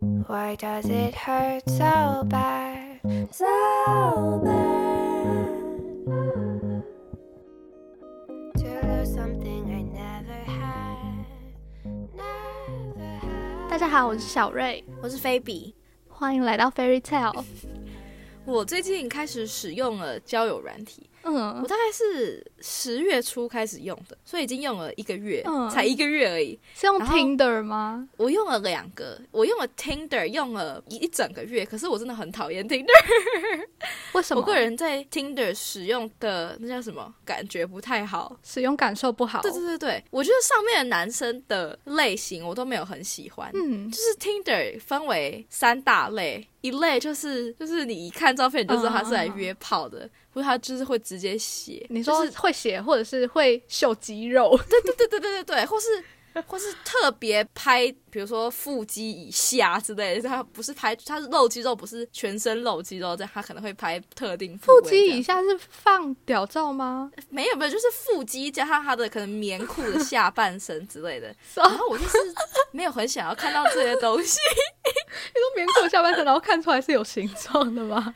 [0.00, 3.00] Why does it hurt so bad?
[3.32, 5.48] So bad.
[8.58, 11.26] To lose something I never had.
[12.14, 13.68] Never had.
[13.68, 15.74] 大家好，我是小瑞，我是菲比。
[16.08, 17.44] 欢迎来到 Fairy Tale。
[18.44, 26.58] 我最近开始使用了交友软体，我嗯，大概是十月初开始用的，所以已经用了一个月，嗯才一个月而已。
[26.74, 28.08] 是用 Tinder 吗？
[28.16, 32.86] 我用了两个，我用了 Tinder 用了一一整个月，可是我真的很讨厌 Tinder。
[34.14, 34.40] 为什么？
[34.40, 38.36] 我个人在 Tinder 使用的那叫什么，感觉不太好。
[38.42, 39.42] 使用感受不好。
[39.42, 43.50] 对对对对，我觉得上面的男生的类型我都没有很喜欢。
[43.54, 54.58] 嗯就是 Tinder 分为三大类，一类就是就是你一看照片你就知道他是来约炮的，或者他就是会直接写，你说就是会写，或者是会秀肌肉？
[54.68, 55.86] 对对对对对对对，或是
[56.46, 67.10] 或是特别拍，比如说腹肌以下之类的，他不是拍他是露肌肉，不是全身露肌肉，这样他可能会拍特定腹肌以下是放屌照吗？
[67.30, 72.18] 没有没有，就是腹肌加上他的可能棉裤的下半身之类的， 然后我就是
[72.70, 74.38] 没有很想要看到这些东西。
[74.88, 78.14] 你说棉裤下半身，然后看出来是有形状的吗？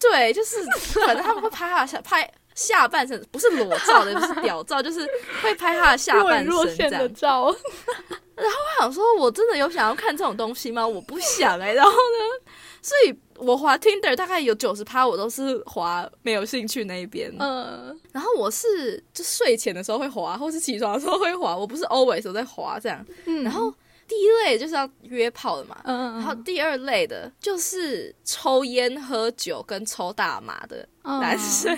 [0.00, 0.62] 对，就是
[1.06, 5.00] 反正他们会拍他下拍下半身，不是裸照的，不是屌照，就是
[5.42, 6.90] 会拍他的下半身 这样。
[7.02, 7.54] 的照。
[8.36, 8.42] 我
[8.80, 10.86] 想说，我真的有想要看这种东西吗？
[10.86, 12.50] 我不想哎、 然后呢，
[12.82, 17.32] 所以我滑 Tinder 大概有九十趴，我都是滑没有兴趣那一边。
[17.38, 23.04] 嗯，然后我是就睡前的时候会滑，或是起床的时候会滑，我不是 always 都在滑这样。
[23.26, 23.72] 嗯然后
[24.08, 31.76] 第一类就是要约炮的嘛，嗯，然后第二类的就是抽烟、喝酒跟抽大麻的嗯男生，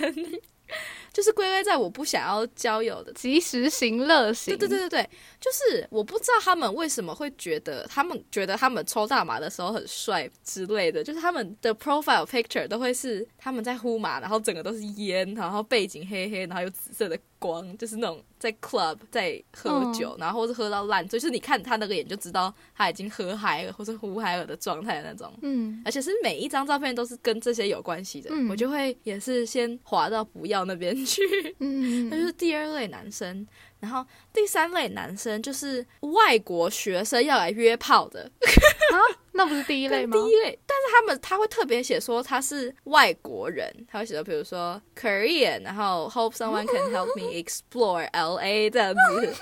[1.17, 3.11] 就是归类在我不想要交友的。
[3.13, 4.55] 及时行乐型。
[4.55, 5.09] 对对对对对，
[5.41, 25.33] 就是我不知道他们为什么会觉得，他们觉得他们抽大麻的时候很帅之类的，就是他们的 profile picture 都会是他们在呼麻，然后整个都是烟，然后背景黑黑，然后有紫色的光，就是那种在 club 在喝酒，然后或是喝到烂醉，就是你看他那个眼就知道他已经喝嗨了或是呼嗨了的状态的那种。
[25.41, 31.21] 嗯，而且是每一张照片都是跟这些有关系的，嗯我就会也是先滑到不要那边去。
[31.59, 33.45] 嗯 那就是第二类男生，
[33.79, 38.29] 然后第三类男生就是外国学生要来约炮的，
[39.33, 40.17] 那不是第一类吗？
[40.17, 49.33] 第一类，但是他们他会特别写说他是外国人，他会写到比如说 Korean，然后 Hope someone can help me explore LA 这样子，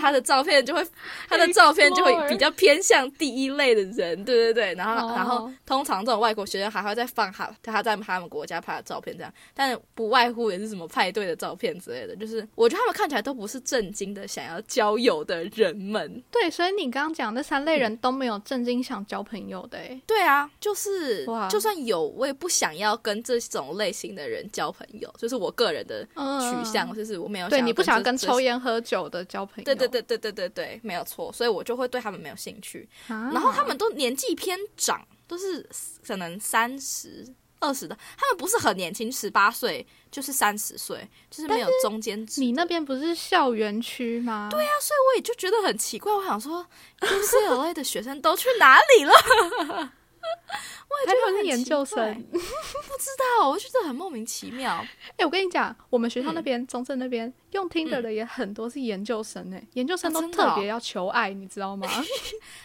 [0.00, 0.82] 他的照片就会
[1.28, 5.12] 他的照片就会比较偏向第一类的人，对对对，然后、哦。
[5.14, 16.22] 然后通常这种外国学生还会再放他他在他们国家拍的照片这样，但不外乎也是什么派对的照片之类的，就是我觉得他们看起来都不是正经的想要交友的人们。
[16.30, 20.00] 对，所以你刚刚讲那三类人都没有正经想交朋友的诶。
[20.06, 28.40] 对啊，就是哇就算有，我也不想要跟这种类型的人交朋友，就是我个人的嗯取向，就是我没有对，想你不想要跟抽。
[28.44, 29.64] 烟喝酒的交朋友。
[29.64, 32.86] 对对对对对对对，没有错，所以我就会对他们没有兴趣。
[33.08, 35.66] 啊然后他们都年纪偏长，都是
[36.06, 37.26] 可能三十、
[37.64, 42.40] 二十的，他们不是很年轻，十八岁就是三十岁，就是没有中间值。
[42.40, 44.48] 你那边不是校园区吗？
[44.50, 46.66] 对呀、所以我也就觉得很奇怪，我想说
[47.00, 49.92] ，UCLA 的学生都去哪里了？
[50.88, 52.14] 我也还有是研究生。
[52.30, 54.84] 不知道，我就觉得很莫名其妙。
[55.16, 61.88] 哎我跟你讲，我们学校那嗯边、中正那边用 Tinder 的也很多是研究生哎、研究生都特别要求爱，你知道吗？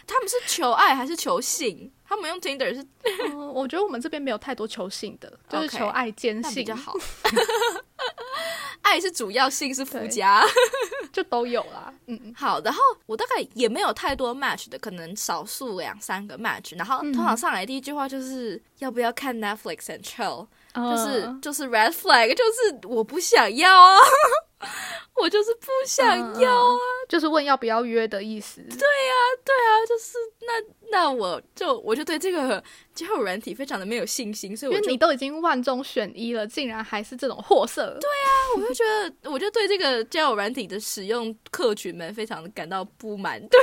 [0.06, 1.90] 他们是求爱还是求性？
[2.06, 6.94] 他们用 Tinder 是嗯，我觉得我们这边没有太多求性的，就是求爱兼性那比较好。
[8.82, 10.42] 爱是主要，性是附加。
[11.12, 11.92] 就都有啦。
[12.06, 16.76] 嗯，好，然后我大概也没有太多 match 的，可能少数两三个 match。
[16.76, 23.98] 然后嗯通常上来第一句话就是要不要看 Netflix and chill，、就是嗯就是 red flag，就是我不想要啊，
[25.20, 26.78] 我就是不想要啊。
[27.10, 28.62] 就是问要不要约的意思。
[28.62, 30.16] 对呀，对啊，就是
[30.46, 32.62] 那那我就我就对这个
[32.94, 37.98] 交友软体非常的没有信心，所以我就因为你都已经万中选一了，竟然还是这种货色。
[38.00, 43.40] 对啊，我就觉得我就对这个交友软体的使用客群们非常的感到不满。
[43.50, 43.58] 对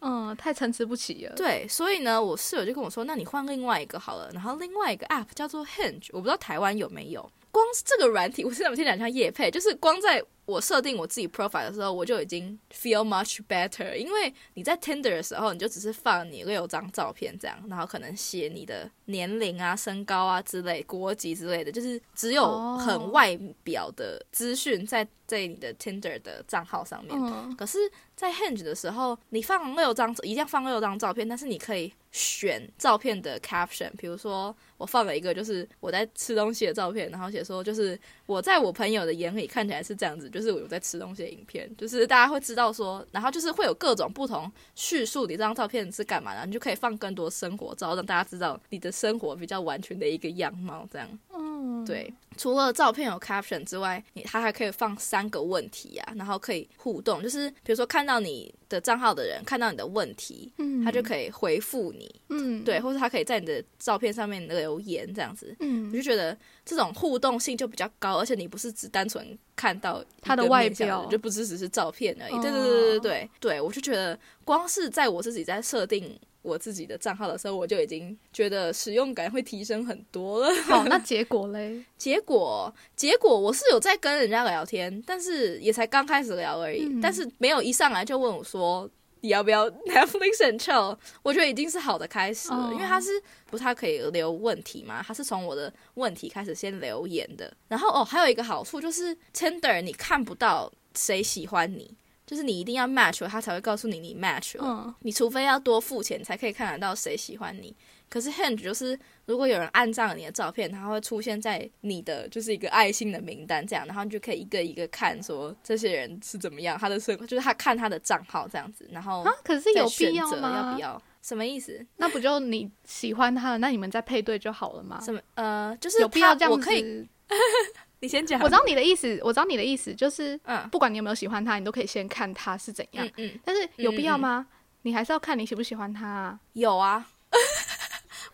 [0.00, 1.34] 嗯，太参差不齐了。
[1.34, 4.30] 对，所以呢，我室友就跟我说，那你换另外一个好了。
[4.32, 7.28] 然后另外一个 app 叫做 Hinge，我不知道台湾有没有。
[7.50, 13.94] 光是这个软体，我现在我听起来像叶配，就是光在我设定我自己 profile 的时候，我就已经 feel much better。
[13.94, 27.14] 因为你在 Tinder 的时候，你就只是放你六张照片这样，然后可能写你的年龄啊、身高啊之类、国籍之类的，就是只有哦很外表的资讯在在你的 Tinder 的账号上面。
[27.16, 27.78] 嗯，可是，
[28.14, 51.08] 在 Hinge 的时候，你放六张，一定要放六张照片，但是你可以选照片的 caption，比如说我放了一个就是我在吃东西的照片，然后写说就是我在我朋友的眼里看起来是这样子，就是我在吃东西的影片，就是大家会知道说，然后就是会有各种不同叙述你这张照片是干嘛的，你就可以放更多生活照，让大家知道你的生活比较完全的一个样貌，这样。
[51.34, 65.46] 嗯，对，除了照片有 caption 之外，你它还可以放三个问题啊，然后可以互动，就是比如说看到你的账号的人看到你的问题，嗯，他就可以回复你，嗯，对，或者他可以在你的照片上面留言这样子。
[65.50, 72.34] 我嗯就觉得这种互动性就比较高，而且你不是只单纯看到他的外表就不是只是照片而已。
[72.34, 80.54] 哦对对对对对对，对我就觉得光是在我自己在设定我自己的账号的时候，我就已经觉得使用感会提升很多了。
[80.62, 81.84] 好， 那结果嘞？
[81.98, 88.88] 结果，结果我是有在跟人家聊天，但是也才刚开始聊而已，嗯但是没有一上来就问我说
[89.26, 95.02] 你要不要 Netflix and chill，我觉得已经是好的开始了，哦因为他是不是他可以留问题嘛？
[95.06, 101.96] 他是从我的问题开始先留言的，然后哦，还有一个好处就是 Tinder 你看不到谁喜欢你。
[102.26, 104.64] 就是你一定要 match 了，他才会告诉你你 match 了。
[104.64, 107.72] 嗯你除非要多付钱，才可以看得到谁喜欢你。
[108.08, 120.56] 可是 Hinge 就是，如果有人按上了你的照片，它会出现在你的就是一个爱心的名单这样，然后你就可以一个一个看说这些人是怎么样，他的生就是他看他的账号这样子，然后啊，可是有必要吗？
[120.56, 121.02] 要不要？
[121.20, 121.84] 什么意思？
[121.96, 125.00] 那不就你喜欢他了，那你们再配对就好了吗？
[125.02, 126.56] 什么呃，就是有必要这样子？
[126.56, 127.04] 我可以，
[127.98, 128.40] 你先讲。
[128.40, 133.04] 我知道你的意思，我知道你的意思，就是嗯不管你有没有喜欢他，你都可以先看他是怎样。
[133.04, 134.46] 嗯嗯，但是有必要吗？
[134.82, 136.38] 你还是要看你喜不喜欢他啊？
[136.52, 137.04] 有啊，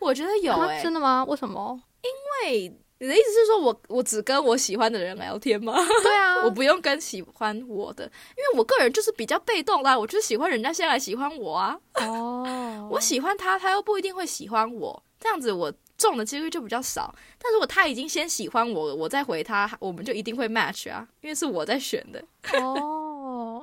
[0.03, 1.23] 我觉得有啊哎、真的吗？
[1.27, 1.81] 为什么？
[2.01, 2.09] 因
[2.51, 5.73] 为你的意思是说我我只跟我喜欢的人聊天吗？
[6.03, 17.13] 对啊， 我不用跟喜欢我的，因为我个人就是比较被动啦，我就是喜欢人家先来喜欢我啊，哦，我喜欢他，他又不一定会喜欢我，这样子我中的几率就比较少。
[17.41, 22.23] 但如果他已经先喜欢我了，我再回他，我们就一定会 match 啊，因为是我在选的。
[22.61, 23.02] 哦，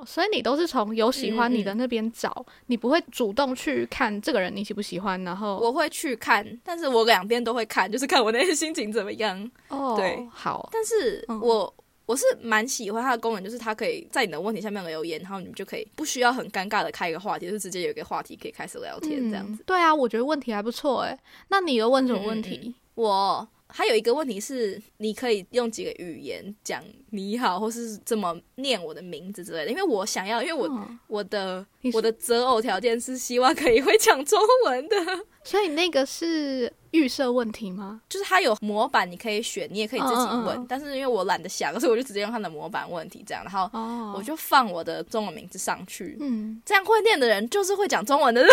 [0.05, 9.51] 所以你都是从有喜欢你的那边找，你不会主动去看这个人你喜不喜欢，然后我会去看，但是我两边都会看，就是看我那天心情怎么样。
[9.69, 11.73] 哦，对，好，但是嗯我。
[12.07, 19.63] 我是蛮喜欢它的功能，就是它可以在你的问题下面留言，然后你们就可以不需要很尴尬的开一个话题，就是直接有一个话题可以开始聊天这样子。
[19.63, 19.65] 嗯。
[19.65, 21.17] 对啊，我觉得问题还不错诶。
[21.47, 22.75] 那你又问什么问题？
[22.95, 29.71] 我还有一个问题是，你可以用几个语言讲你好，或是怎么念我的名字之类的。
[29.71, 34.95] 因为我想要，因为我、嗯我的我的择偶条件是希望可以会讲中文的，
[35.43, 38.01] 所以那个是预设问题吗？
[38.07, 40.47] 就是它有模板你可以选，你也可以自己问。
[40.47, 46.17] 嗯嗯嗯但是因为我懒得想，所以我就直接用它的模板问题这样，然后哦，我就放我的中文名字上去。
[46.19, 48.51] 嗯，这样会念的人就是会讲中文的人，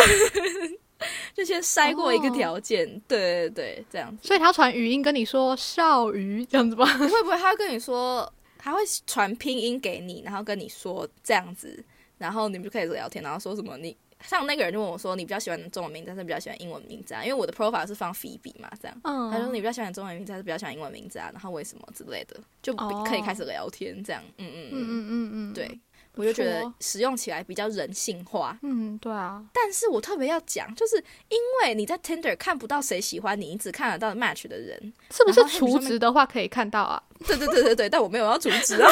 [1.35, 2.87] 就先筛过一个条件。
[3.07, 4.27] 对对对，这样子。
[4.27, 6.85] 所以他传语音跟你说少鱼这样子吧？
[6.87, 11.83] 会不会他跟你说，他会传拼音给你，然后跟你说这样子，
[12.19, 13.97] 然后你们就开始聊天，然后说什么你。
[14.25, 19.01] 像那个人就问我说：“你比较喜欢中文名字，还是比较喜欢英文名字啊？”因为我的 profile 是放 Phoebe 嘛，这样。
[19.05, 21.31] 嗯，他说：“你比较喜欢中文名字，还是比较喜欢英文名字啊？
[21.33, 24.21] 然后为什么之类的，就可以开始聊天，这样。
[24.39, 25.81] 嗯嗯嗯嗯嗯嗯，对，
[26.19, 28.59] 我就觉得使用起来比较人性化。
[28.63, 30.97] 嗯，对啊，但是我特别要讲，就是
[31.29, 34.93] 因为你在 Tinder 看不到谁喜欢你，你只看得到 match 的人。
[35.11, 37.01] 是不是除职的话可以看到啊？
[37.27, 38.91] 对对对对对，但我没有要除职啊。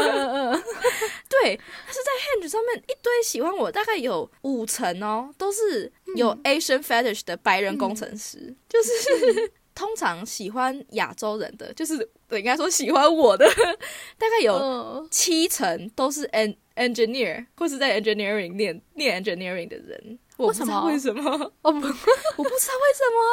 [0.00, 0.62] 嗯嗯，
[1.30, 1.56] 对，
[1.86, 2.10] 但是在
[2.42, 13.46] Hinge 上面一堆喜欢我，大概有五成哦，都是有 Asian fetish 的白人工程师，就是通常喜欢亚洲人的，就是对，应该说喜欢我的，
[14.18, 20.18] 大概有嗯七成都是 en engineer 或是在 engineering 念念 engineering 的人。
[20.36, 21.22] 我不知道为为什么，
[21.62, 21.78] 我不，
[22.36, 23.32] 我不知道为什么啊，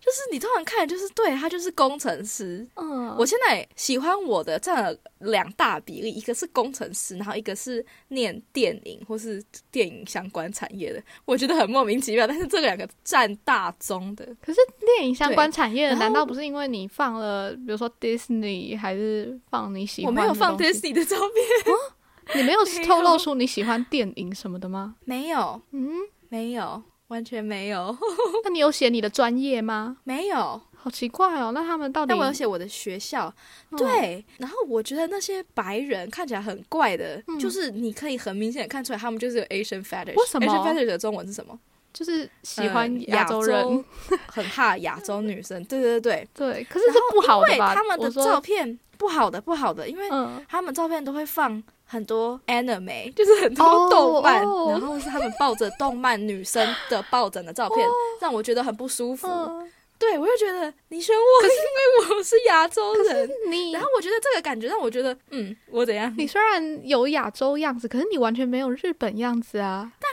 [0.00, 12.26] 就是你突然看，就是对他就是工程师，嗯，我现在喜欢我的占了两大比例，一个是工程师，然后一个是念电影或是电影相关产业的，我觉得很莫名其妙。
[12.26, 14.60] 但是这两个占大宗的，可是
[14.96, 22.60] 电影相关产业的，难道不是因为你放了，比如说 Disney，还是放你喜欢的没有放 Disney 的照片，你 没有。
[22.86, 24.94] 透露出你喜欢电影什么的吗？
[25.04, 25.90] 没有，嗯，
[26.30, 27.94] 没有，完全没有，
[28.44, 29.98] 那你有写你的专业吗？
[30.04, 30.60] 没有。
[30.82, 32.08] 好奇怪哦，那他们到底？
[32.08, 33.30] 但我有写我的学校，
[33.70, 40.14] 嗯对，然后我觉得那些白人看起来很怪的，嗯就是你可以很明显的看出来，他们就是有 Asian fetish。
[40.14, 41.58] 为什么 Asian fetish 的中文是什么？
[41.92, 43.84] 就是喜欢呃亚洲人，
[44.26, 45.62] 很怕亚洲女生。
[45.64, 47.74] 对对对 对，可是是不好吧？
[47.74, 57.84] 他们的照片不好的不好的，因为嗯，他们照片都会放很多 anime，就是很多动漫，哦然后是他们抱着动漫女生的抱枕的照片，
[58.20, 59.26] 让我觉得很不舒服。
[59.26, 59.68] 嗯，
[59.98, 63.28] 对我就觉得你选我是，因为我是亚洲人。
[63.48, 66.14] 你然后我觉得这个感觉让我觉得，嗯，我怎样？
[66.16, 69.90] 你虽然有亚洲样子，可是你完全没有日本样子啊。
[69.98, 70.08] 对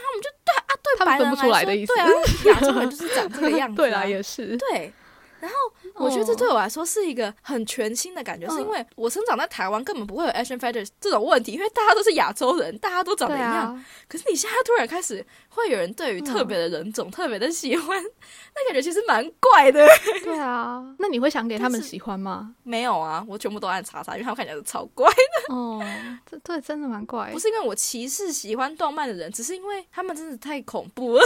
[0.98, 2.04] 他们分白人不出来的意思说
[2.44, 3.78] 对啊，亚洲人就是长这个样子、啊。
[3.86, 4.58] 对啦，也是。
[4.58, 4.92] 对。
[5.40, 13.54] 然后我觉得这对我来说是一个很全新的感觉，是因为我生长在台湾，根本不会有 Asian fetish 这种问题，因为大家都是亚洲人，大家都长得一样。
[13.54, 19.88] 啊，可是你现在突然开始会有人对于特别的人种、特别的喜欢，那感觉其实蛮怪的。
[20.24, 20.84] 对啊。
[21.00, 22.56] 那你会想给他们喜欢吗？
[22.64, 25.54] 没有啊，我全部都按叉叉，因为他们看起来都超怪的。
[25.54, 25.84] 哦，
[26.30, 27.32] 这对真的蛮怪。
[27.32, 31.24] 不是因为我歧视喜欢动漫的人，只是因为他们真的太恐怖了。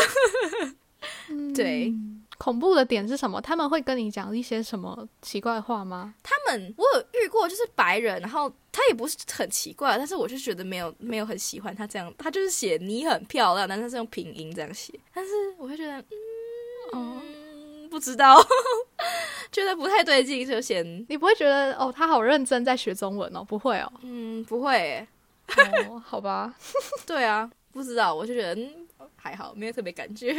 [1.29, 1.93] 嗯 对，
[2.41, 3.39] 恐怖的点是什么？
[3.39, 6.15] 他们会跟你讲一些什么奇怪的话吗？
[6.23, 16.03] 他们我有遇过，就是白人，然后他也不是很奇怪，但是我就觉得没有没有很喜欢他这样，他就是写你很漂亮，但是他是用拼音这样写，但是我会觉得，
[16.93, 18.43] 嗯，嗯 不知道，
[19.51, 23.43] 觉得不太对劲，就嫌，你不会觉得哦，他好认真在学中文哦？
[23.43, 23.93] 不会哦。
[24.01, 25.05] 嗯，不会，
[25.87, 26.55] 哦，好吧。
[27.05, 30.33] 对啊，不知道，我就觉得嗯还好，没有特别感觉，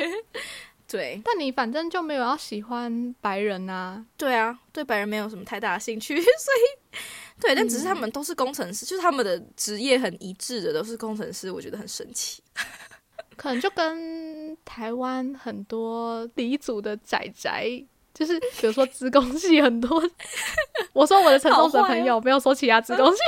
[0.93, 4.05] 对但你反正就没有要喜欢白人啊。
[4.17, 6.99] 对啊，对白人没有什么太大的兴趣， 所以
[7.41, 12.43] 对，但只是他们都是工程师，就是他们的职业很一致的都是工程师，我觉得很神奇。
[13.37, 17.85] 可能就跟台湾很多黎族的仔仔，
[18.15, 20.01] 就是比如说资工系很多，
[20.93, 23.19] 我说我的陈仲哲朋友，没有说其他资工系。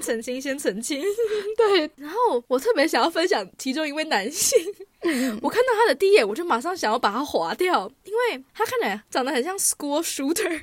[0.00, 1.02] 先澄清，先澄清。
[1.56, 4.58] 对，然后我特别想要分享其中一位男性，
[5.42, 10.62] 我看到他的第一眼，我就马上想要把他划掉，因为他看起来长得很像 school shooter，、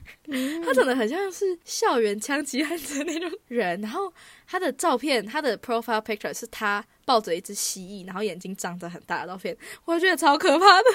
[0.65, 3.79] 他长得很像是校园枪击案的那种人。
[3.82, 4.12] 然后
[4.48, 10.86] 他的照片，他的 profile picture 是他抱着一只蜥蜴，然后眼睛张着很大的照片，我觉得超可怕的。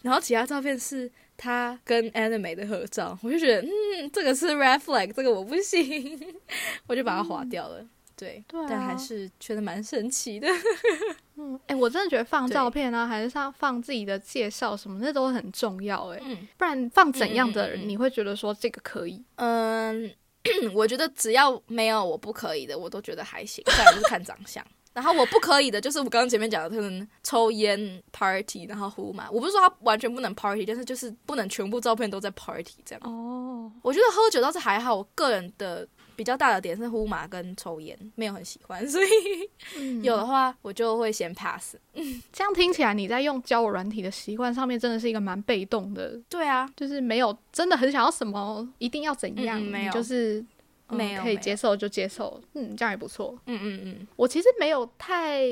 [0.00, 1.10] 然后其他照片是
[1.42, 6.34] 他跟 anime 的合照，我就觉得，嗯，这个是 red flag，这个我不行，
[6.86, 7.84] 我就把它划掉了。
[8.14, 10.46] 对，对啊但还是觉得蛮神奇的。
[11.34, 19.20] 嗯，哎、我真的觉得放照片啊，还是上放自己的介绍什么，那都很重要哎、嗯不然放怎样的人，你会觉得说这个可以？
[19.36, 20.08] 嗯，
[20.72, 23.64] 我觉得只要没有我不可以的，我都觉得还行。
[23.66, 24.64] 再来就是看长相。
[24.92, 29.28] 然后我不可以的，就是我刚刚前面讲的，可能抽烟、party，然后呼嘛。
[29.30, 33.00] 我不是说他完全不能 party，但是就是不能全部照片都在 party 这样。
[33.04, 39.06] 哦，我觉得喝酒倒是还好，我个人的比较大的点是呼麻跟抽烟，没有很喜欢，所以
[39.78, 41.76] 嗯有的话我就会先 pass。
[42.32, 50.44] 这样听起来，你在用交友软体的习惯上面真的是一个蛮被动的，对啊，就是没有真的很想要什么，一定要怎样，嗯没有就是。
[50.98, 53.38] 嗯可以接受就接受，嗯，这样也不错。
[53.46, 54.06] 嗯嗯嗯。
[54.16, 55.42] 我其实没有太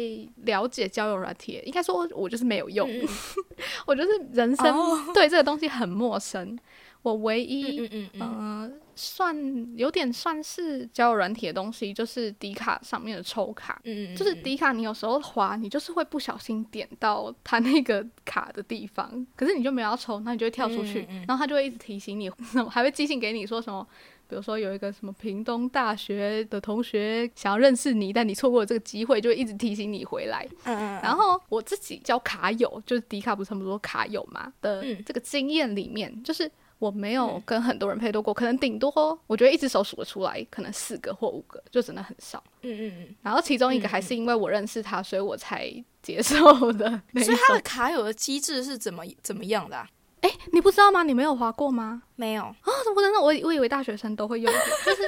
[0.44, 3.06] 了解交友软体，应该说我就是没有用，嗯
[3.86, 5.12] 我就是人生哦。
[5.14, 6.58] 对这个东西很陌生。
[7.02, 8.20] 我唯一嗯嗯嗯。
[8.20, 9.34] 呃，算
[9.76, 13.80] 有点算是交友软体的东西，就是迪卡上面的抽卡。
[13.84, 22.28] 嗯，就是迪卡，你有时候滑，你就是会不小心点到它那个卡的地方，可是你就没有要抽，那你就会跳出去，然后它就会一直提醒你，
[22.70, 23.86] 还会寄信给你说什么，
[24.28, 30.46] 比如说有一个什么屏东大学的同学想要认识你，但你错过了这个机会，就会一直提醒你回来。
[30.64, 38.90] 嗯嗯，然后我自己交卡友，就是迪卡不是他们说卡友嘛的嗯这个经验里面，就是我没有嗯跟很多人配对过，可能顶多
[39.28, 42.42] 我觉得一只手数得出来，可能四个或五个，就真的很少。
[42.62, 43.16] 嗯嗯嗯。
[43.22, 45.72] 然后其中一个嗯还是因为我认识他，所以我才
[46.02, 47.60] 接受的所以他的。
[47.60, 49.86] 卡友的机制是怎么怎么样的、啊？
[50.22, 51.02] 哎，你不知道吗？
[51.02, 52.02] 你没有划过吗？
[52.16, 52.56] 没有，啊，
[52.96, 55.02] 我真的我我以为大学生都会用的， 就是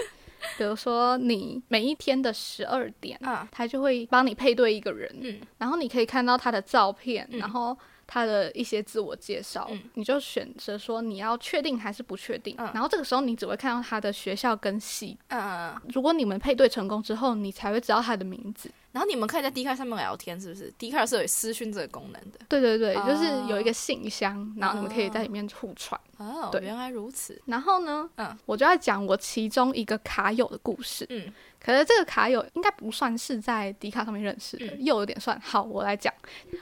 [0.59, 7.76] 比如说你每一天的十二点，啊，他就会帮你配对一个人，嗯然后你可以看到他的照片，嗯然后
[8.12, 12.54] 他的一些自我介绍，嗯你就选择说你要确定还是不确定。
[12.59, 18.71] 嗯然后这个时候你只会看到他的学校跟系，嗯，如果你们配对成功之后，你才会知道他的名字。
[18.93, 22.39] 然后你们可以在 d 卡上面聊天，是不是 d 卡是有私讯这个功能的？
[22.49, 26.01] 对对对，哦就是有一个信箱，然后你们可以在里面互传。
[26.19, 27.41] 哦，对原来如此。
[27.47, 31.07] 然后呢，嗯我就要讲我其中一个卡友的故事。
[31.09, 35.41] 嗯可是这个卡友应该不算是在迪卡上面认识的，嗯又有点算。
[35.41, 36.13] 好，我来讲，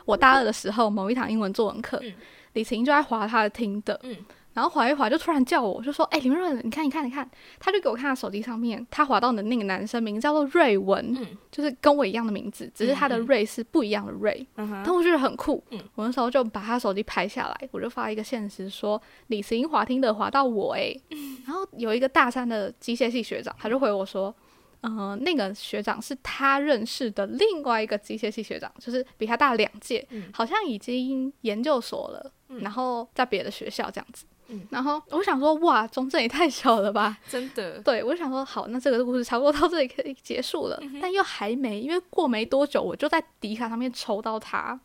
[0.04, 2.12] 我大二的时候某一堂英文作文课，嗯
[2.52, 4.16] 李晴就在划他的听的，嗯
[4.60, 7.26] 然后滑一滑就突然叫我，就说：“哎、林润，你看，你看，你看。”
[7.58, 14.46] 他就给我看他手机上面，他滑到的那个男生名字叫做瑞文，嗯就是跟我一样的名字，只是他的瑞是不一样的瑞。
[14.56, 24.34] 嗯哼但我觉得很酷，嗯我那时候就把他手机拍下来，我就发一个现实说李石英滑听的滑到我诶、 嗯然后有一个大三的机械系学长，他就回我说，
[24.82, 34.26] 嗯、那个学长是他认识的另外一个机械系学长，就是比他大两届，嗯好像已经研究所了，嗯然后在别的学校这样子。
[34.50, 37.16] 嗯然后我想说，哇，中正也太小了吧！
[37.28, 44.80] 真的，对，我想说，好，那这个故事差不多到这里可以结束了，嗯但又还没，因为过没多久，我就在迪卡上面抽到他，啊，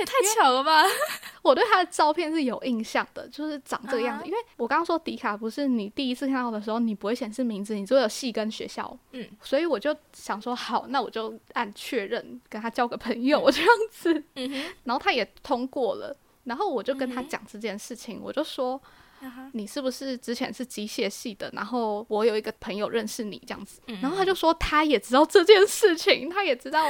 [0.00, 0.82] 也太巧了吧！
[1.42, 4.24] 我对他的照片是有印象的，就是长这个样子。
[4.24, 8.96] 啊因为我刚刚说迪卡不是你第一次看到的时候，你不会显示名字，你只有系跟学校。
[9.12, 14.22] 嗯，所以我就想说，好，那我就按确认，跟他交个朋友这样子。
[14.34, 18.80] 嗯哼，然后他也通过了，然后我就跟他讲这件事情，我就说。
[19.52, 21.50] 你是不是之前是机械系的？
[21.52, 26.84] 然后我有一个朋友认识你这样子，嗯然后他就说他也知道这件事情，他也知道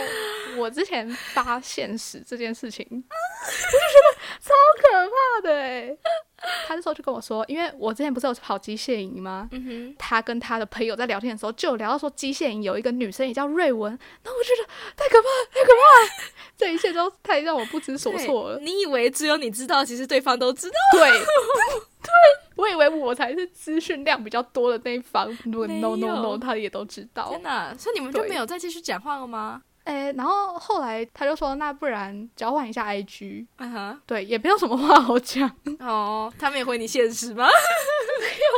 [0.56, 5.96] 我之前发现实这件事情， 我就觉得超可怕的哎。
[6.68, 9.48] 他那时候就跟我说，因为我之前不是有跑机械营吗？
[9.50, 18.60] 嗯哼，他跟他的朋友在聊天的时候，就有聊到说机械营有一个女生也叫瑞文，那我觉得太可怕了，太可怕了， 这一切都太让我不知所措了。
[18.60, 20.76] 你以为只有你知道，其实对方都知道。
[20.92, 21.10] 对，
[22.02, 22.10] 对，
[22.56, 27.42] 我以为我才是资讯量比较多的那一方，no no no no，他也都知道天。
[27.42, 27.74] 哪！
[27.76, 29.62] 所以你们就没有再继续讲话了吗？
[29.84, 35.50] 哎、然后后来他就说，那不然交换一下 IG，啊哈，对，也没有什么话好讲，
[35.80, 37.48] 哦，他们也回你现实吗？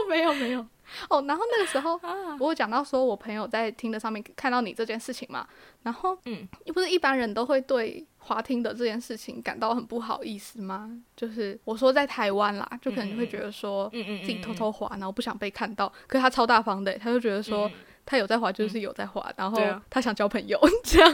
[0.08, 0.66] 没有没有没有。
[1.08, 5.46] 哦，然后那个时候啊，我有讲到说，我朋友在听的上面看到你这件事情嘛，
[5.82, 10.90] 然后嗯，又不是一般人都会对滑听的这件事情感到很不好意思吗？
[11.16, 15.92] 就是我说在台湾啦，就可能会觉得说，自己偷偷滑，然后不想被看到。
[16.06, 17.72] 可是他超大方的，他就觉得说、嗯
[18.06, 19.56] 他有在滑就是有在滑，然后
[19.88, 21.12] 他想交朋友， 这样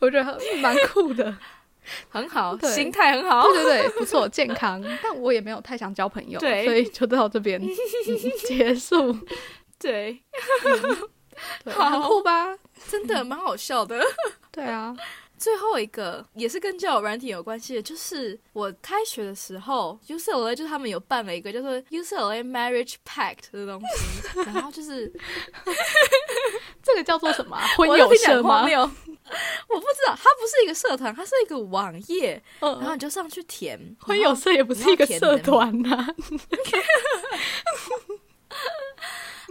[0.00, 1.36] 我觉得蛮酷的。
[2.08, 3.42] 很好，心态很好。
[3.48, 4.82] 对对对，不错，健康。
[5.02, 7.68] 但我也没有太想交朋友，对所以就到这边、 嗯
[8.46, 9.16] 结束。
[9.78, 10.22] 对，
[11.64, 12.56] 对，好很酷吧？
[12.88, 14.00] 真的蛮好笑的。
[14.52, 14.94] 对啊，
[15.36, 25.12] 最后一个也是跟交友软体有关系的，就是我开学的时候，UCLA 就是他们有办了一个叫做 UCLA Marriage Pact 的东西，然后就是
[26.80, 28.68] 这个叫做什么啊、婚友社吗
[29.68, 33.78] 我不知道，它不是一个社团，它是一个网页，然后嗯，你就上去填。
[34.00, 36.06] 婚友社也不是一个社团呐、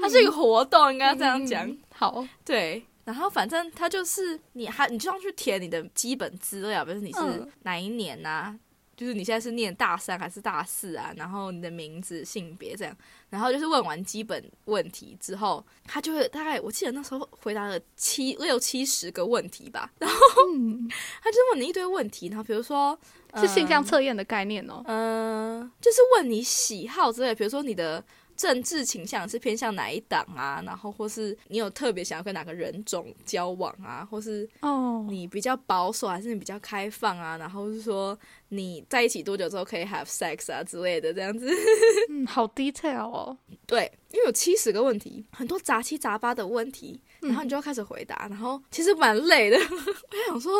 [0.01, 1.67] 它是一个活动，应该这样讲。
[1.67, 1.77] 嗯。
[1.95, 7.51] 好，对，然后反正它就是你还你就上去填你的基本资料，比如说你是嗯。
[7.63, 8.55] 哪一年呐、
[9.01, 11.11] 就是你现在是念大三还是大四啊？
[11.17, 12.95] 然后你的名字、性别这样，
[13.31, 20.17] 然后就是问完基本问题之后，他就会大概我记得那时候回答了七六七十个问题吧，然后
[20.53, 20.87] 嗯，
[21.23, 22.95] 他就问你一堆问题，然后比如说
[23.37, 24.83] 是性向嗯测验的概念哦。
[24.85, 38.17] 嗯，就是问你喜好之类的，比如说你的政治倾向是偏向哪一党啊，然后或是你有特别想要跟哪个人种交往啊，或是哦，你比较保守还是你比较开放啊，然后是说
[38.49, 41.49] 你在一起多久之后可以 have sex 啊之类的这样子。
[42.09, 43.37] 嗯，好 detail 哦。
[43.65, 49.57] 对，因为有七十个问题，很多杂七杂八的问题，然后你就要开始回答，然后其实蛮累的。
[49.61, 50.51] 我想说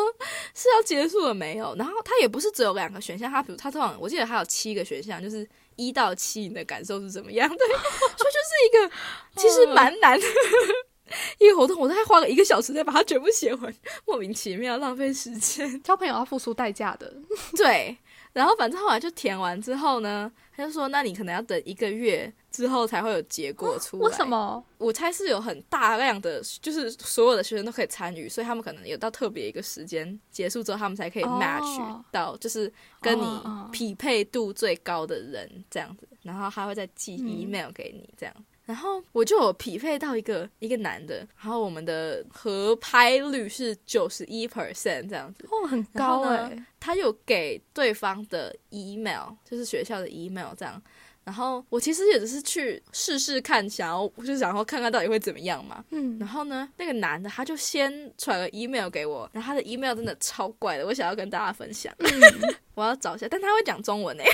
[0.54, 1.74] 是要结束了没有？
[1.76, 7.48] 然后它也不是只有两个选项，它比如它通常我记得还有七个选项，就是一到七，你的感受是怎么样？
[7.56, 8.94] 对，所以就是一个
[9.36, 10.26] 其实蛮难的。
[11.38, 13.74] 一个活动，我大概花了一个小时才把它全部写完，
[14.06, 15.68] 莫名其妙浪费时间。
[15.82, 17.12] 交朋友要付出代价的。
[17.54, 17.94] 对，
[18.32, 24.08] 然后反正后来就填完之后呢，他就说，那你可能要等一个月之后才会有结果出来。
[24.08, 24.24] 为什？
[24.24, 24.64] 么？
[24.78, 33.40] 我猜是有很大量的，就是所有的学生都可以参与，所以他们可能有到特别一个时间结束之后，他们才可以哦 match 到，就是跟你
[33.72, 38.34] 匹配度最高的人这样子，然后他会再寄嗯 email 给你这样。
[38.64, 45.44] 然后我就有匹配到一个一个男的，然后我们的合拍率是九十一 percent 这样子。
[45.50, 50.80] 哦，很高呢哎、他有给对方的 email，就是学校的 email 这样。
[51.24, 55.84] 然后我其实也只是去试试看，想要就是想要看看到底会怎么样嘛。
[55.90, 61.92] 嗯然后呢，那个男的他就先传了 email 给我，然后他的 email 真的超怪的，我想要跟大家分享。
[61.98, 62.10] 嗯，
[62.74, 64.24] 我要找一下，但他会讲中文诶。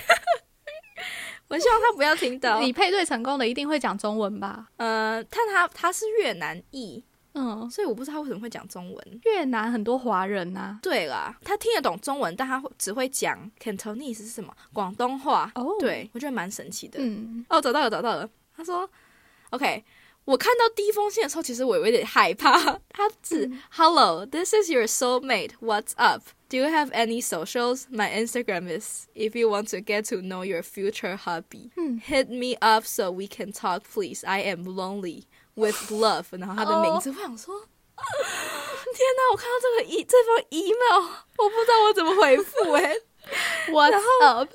[1.48, 2.61] 我希望他不要听到。
[2.61, 4.66] 你配对成功的一定会讲中文吧？
[4.77, 7.03] 呃，但他他是越南裔，
[7.38, 9.20] 嗯，所以我不知道他为什么会讲中文。
[9.24, 15.51] 越南很多华人啊呐、对啦，他听得懂中文，但他只会讲 Cantonese 是什么广东话。
[15.55, 16.98] 哦对我觉得蛮神奇的。
[17.01, 18.29] 嗯，哦，找到了，找到了。
[18.57, 18.88] 他说
[19.51, 19.85] ：“OK，
[20.24, 22.81] 我看到第一封信的时候，其实我有一点害怕。
[22.90, 25.53] 他是、Hello, this is your soulmate.
[25.61, 26.22] What's up?
[26.51, 27.85] Do you have any socials?
[27.90, 31.70] My Instagram is if you want to get to know your future hubby.
[31.77, 34.27] 嗯 Hit me up so we can talk, please.
[34.27, 35.24] I am lonely
[35.59, 36.25] with love.
[36.38, 37.55] 然后他的名字，我想说。”
[38.94, 39.31] 天哪！
[39.33, 41.03] 我看到这个 e 这封 email，
[41.37, 42.97] 我不知道我怎么回复哎、
[43.68, 44.49] What's up？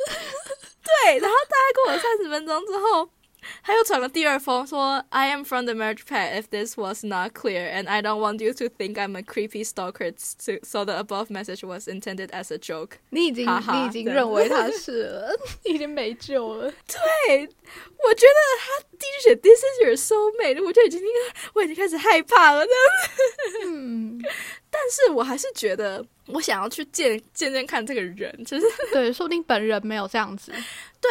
[0.83, 3.09] 对，然后大概过了三十分钟之后，
[3.62, 6.34] 他又传了第二封说：“I am from the marriage pad.
[6.38, 9.64] If this was not clear, and I don't want you to think I'm a creepy
[9.64, 12.96] stalker, so so the above message was intended as a joke。
[13.10, 15.30] 你已经哈哈你已经这样认为他是了，
[15.64, 21.00] 你已经没救了。”对，我觉得他第一句写 “This is your soulmate”，我就已经
[21.54, 22.66] 我已经开始害怕了。
[22.66, 24.20] 这样，嗯，
[24.68, 30.52] 但是我还是觉得我想要去见见见看这个人，就是对，说不定本人没有这样子。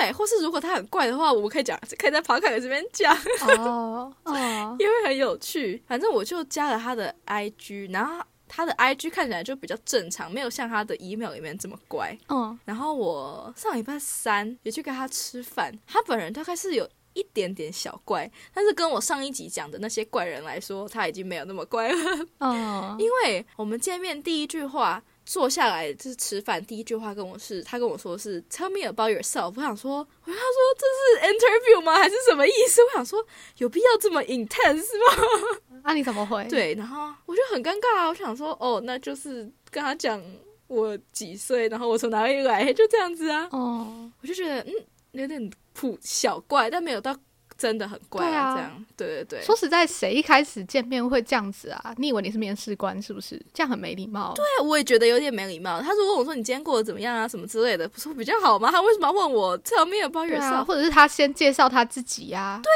[0.01, 3.15] 对，或是如果他很怪的话，我们可以讲，可以在 d c a 这边讲。
[3.59, 5.83] 哦哦， 因为很有趣。
[5.87, 12.17] 反正我就加了他的 IG，然后他的 IG 看起来就比较正常，没有像他的 email 里面这么乖。
[12.29, 16.89] 嗯然后我上礼拜三也去跟他吃饭，他本人大概是有。
[17.15, 22.27] 一点点小怪，但是跟我上一集讲的那些怪人来说，他已经没有那么怪了。
[22.39, 29.53] 嗯，因为我们见面第一句话，坐下来就是吃饭，第一句话跟我是，他跟我说是 Tell me about yourself。
[29.57, 31.97] 我想说，我跟他说这是 interview 吗？
[31.97, 32.83] 还是什么意思？
[32.85, 33.25] 我想说
[33.59, 35.25] 有必要这么 intense 吗？
[35.85, 40.23] 那、啊你怎么回？，对，然后我就很尴尬啊，我想说，哦，那就是跟他讲
[40.67, 43.49] 我几岁，然后我从哪里来，就这样子啊。
[43.53, 44.73] 哦，我就觉得，嗯，
[45.13, 47.17] 有点普小怪，但没有到
[47.63, 49.43] 真的很怪啊这样，对对对。
[49.43, 51.95] 说实在，谁一开始见面会这样子啊？
[51.97, 53.41] 你以为你是面试官是不是？
[53.55, 54.33] 这样很没礼貌。
[54.35, 55.81] 对，对，我也觉得有点没礼貌。
[55.81, 58.69] 他如果问我说你今天过得怎么样啊，什么之类的，不是会比较好吗？
[58.73, 62.73] 他为什么要问我 Tell me about 对啊，yourself？、或者是他先介绍他自己呀、对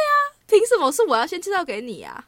[0.46, 2.24] 凭什么是我要先介绍给你啊？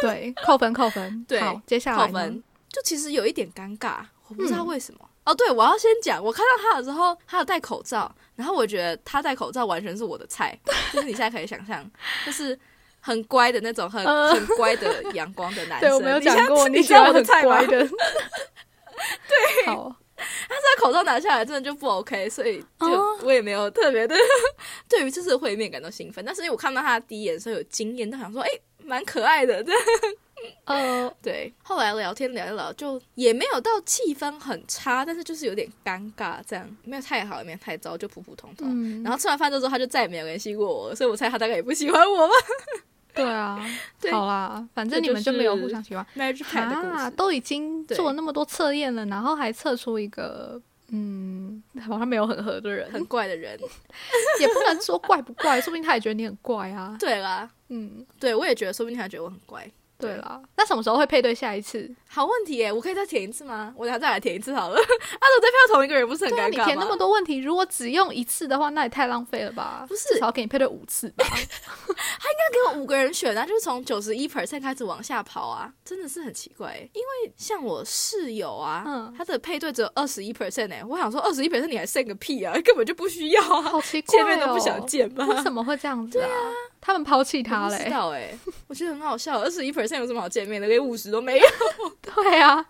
[0.00, 1.24] 对，扣分扣分。
[1.28, 5.08] 对好，接下来呢扣分，就其实有一点尴尬，我不知道嗯为什么。
[5.24, 10.58] 哦，对，我要先讲，我看到他的时候，他有戴口罩，然后我觉得他戴口罩完全是我的菜，
[10.92, 11.88] 就是你现在可以想象，
[12.26, 12.58] 就是
[12.98, 15.88] 很乖的那种，很、呃很乖的阳光的男生。
[15.88, 17.66] 对我没有讲过，你知道我的菜吗乖？
[17.66, 17.86] 的。
[19.28, 24.16] 对， 好，他口罩拿下来真的就不 OK，所以就哦我也没有特别的
[24.88, 28.48] 对于这次会面感到兴奋，但是因为我看到他的第一眼的时候有惊艳，就想说，哎、
[28.84, 29.64] 蛮可爱的，
[30.64, 31.52] 呃 对。
[31.62, 38.68] 后来聊天聊一聊，就也没有到气氛很差，但是就是有点尴尬，这样没有太好，也没有太糟，就普普通通。
[38.70, 42.34] 嗯，然后吃完饭之后，他就再也没有联系过我，所以我猜他大概也不喜欢我吧。
[43.14, 43.62] 对啊，
[44.00, 50.60] 对好啦，反正你们就没有互相喜欢 Pad 的故啊，都已经做了那么多测验了，然后还测出一个。
[50.94, 53.58] 嗯，好像没有很合的人，很怪的人。
[54.38, 56.94] 也不能说怪不怪，说不定他也觉得你很怪啊。
[57.00, 59.66] 对啦，嗯，对我也觉得，说不定他觉得我很怪。
[60.02, 60.40] 对啦。
[60.56, 61.90] 那什么时候会配对下一次？
[62.08, 63.72] 好问题耶，我可以再填一次吗？
[63.76, 64.76] 我等下再来填一次好了。
[64.78, 66.48] 啊，如果再票同一个人，不是很尴尬吗？
[66.50, 69.84] 你填那么多问题，如果只用一次的话，那也太浪费了吧？
[69.88, 71.24] 不是至少要给你配对五次吧？
[71.26, 76.88] 他应该给我五个人选啊，就是从九十一 percent 开始往下跑啊，真的是很奇怪耶。
[76.92, 85.24] 因为像我室友啊，嗯他的配对只有二十一 percent 哎，我想说二十一 percent 你还剩个屁啊，根本就不需要啊，好奇怪、哦，见面都不想见吧？
[85.26, 86.28] 为什么会这样子啊？
[86.84, 87.90] 他们抛弃他我不知嘞？
[87.90, 91.46] 道哎，我觉得很好笑，二十一 percent 有什么好见面的，连五十都没有。
[92.02, 92.66] 对啊，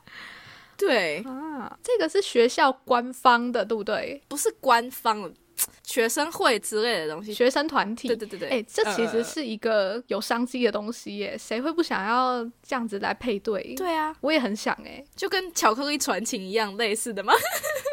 [0.77, 4.23] 对，啊，这个是学校官方的，对不对？
[4.29, 5.33] 不是官方的
[5.83, 7.33] 学生会之类的东西。
[7.33, 8.09] 学生团体。
[8.09, 13.75] 对对对对，哎、这其实呃是一个有商机的东西耶，谁会不想要这样子来配对？
[13.77, 17.33] 对啊，我也很想哎，就跟巧克力传情一样类似的吗？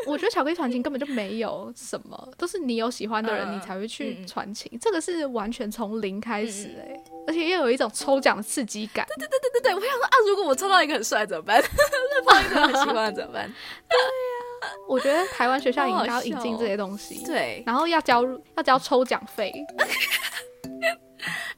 [0.07, 4.71] 我觉得巧克力传情根本就没有什么，都是你有喜欢的人，嗯你才会去传情。
[4.79, 6.95] 这个是完全从零开始哎，
[7.27, 9.05] 而且又有一种抽奖的刺激感。
[9.07, 11.61] 对对对对对，我想说啊，如果我抽到一个很帅的怎么办？
[12.25, 13.45] 碰到一个很喜欢的怎么办？
[13.89, 19.53] 对呀我觉得台湾学校应该要引进这些东西，对，然后要交入要交抽奖费。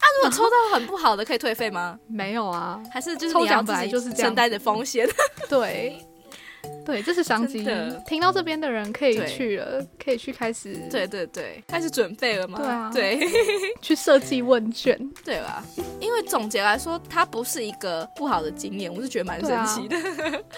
[0.01, 1.97] 啊，如果抽到很不好的，可以退费吗？
[2.07, 5.07] 没有啊，还是就是抽奖本来就是这样承担的风险？
[5.49, 6.03] 对。
[6.85, 7.65] 对，这是商机。
[8.07, 12.57] 听到这边的人可以去了，可以去开始对对对，开始准备了吗？
[12.59, 13.29] 对啊 对
[13.81, 14.97] 去设计问卷。
[15.23, 15.63] 对吧？
[15.99, 19.97] 因为总结来说，它不是一个不好的经验，我是觉得蛮神奇的，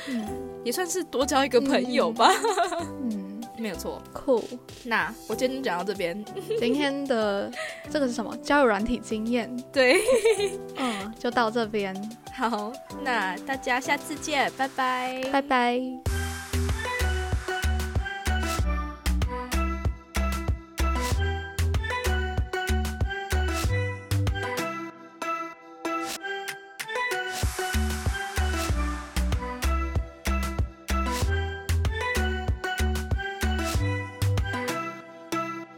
[0.08, 0.26] 嗯
[0.64, 2.32] 也算是多交一个朋友吧。
[3.02, 3.23] 嗯，
[3.64, 4.02] 没有错。
[4.12, 4.44] 酷。
[4.84, 6.24] 那我今天就讲到这边，
[6.60, 7.50] 今天的
[7.90, 8.36] 这个是什么？
[8.44, 9.96] 交友软体经验，对，
[10.76, 11.96] 嗯，就到这边。
[12.34, 12.74] 好，
[13.04, 16.13] 那大家下次见，拜拜，拜拜。